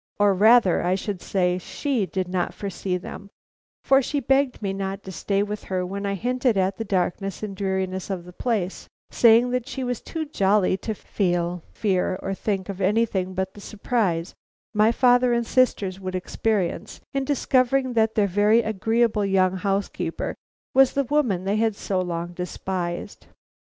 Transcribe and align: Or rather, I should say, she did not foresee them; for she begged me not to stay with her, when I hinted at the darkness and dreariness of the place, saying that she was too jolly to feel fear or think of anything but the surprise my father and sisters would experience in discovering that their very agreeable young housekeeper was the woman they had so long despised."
Or 0.19 0.33
rather, 0.33 0.81
I 0.81 0.95
should 0.95 1.21
say, 1.21 1.59
she 1.59 2.07
did 2.07 2.27
not 2.27 2.55
foresee 2.55 2.97
them; 2.97 3.29
for 3.83 4.01
she 4.01 4.19
begged 4.19 4.59
me 4.59 4.73
not 4.73 5.03
to 5.03 5.11
stay 5.11 5.43
with 5.43 5.65
her, 5.65 5.85
when 5.85 6.07
I 6.07 6.15
hinted 6.15 6.57
at 6.57 6.77
the 6.77 6.83
darkness 6.83 7.43
and 7.43 7.55
dreariness 7.55 8.09
of 8.09 8.25
the 8.25 8.33
place, 8.33 8.89
saying 9.11 9.51
that 9.51 9.67
she 9.67 9.83
was 9.83 10.01
too 10.01 10.25
jolly 10.25 10.75
to 10.77 10.95
feel 10.95 11.61
fear 11.71 12.15
or 12.23 12.33
think 12.33 12.67
of 12.67 12.81
anything 12.81 13.35
but 13.35 13.53
the 13.53 13.61
surprise 13.61 14.33
my 14.73 14.91
father 14.91 15.33
and 15.33 15.45
sisters 15.45 15.99
would 15.99 16.15
experience 16.15 16.99
in 17.13 17.23
discovering 17.23 17.93
that 17.93 18.15
their 18.15 18.25
very 18.25 18.63
agreeable 18.63 19.23
young 19.23 19.55
housekeeper 19.57 20.33
was 20.73 20.93
the 20.93 21.03
woman 21.03 21.43
they 21.43 21.57
had 21.57 21.75
so 21.75 22.01
long 22.01 22.33
despised." 22.33 23.27